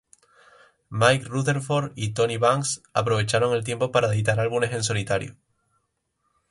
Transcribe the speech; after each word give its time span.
Mike 0.89 1.25
Rutherford 1.29 1.91
y 1.95 2.11
Tony 2.15 2.37
Banks 2.37 2.81
aprovecharon 2.91 3.53
el 3.53 3.63
tiempo 3.63 3.91
para 3.91 4.11
editar 4.11 4.39
álbumes 4.39 4.71
en 4.71 4.83
solitario. 4.83 5.35